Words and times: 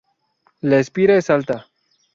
La 0.61 0.79
espira 0.79 1.15
es 1.15 1.29
alta. 1.29 1.67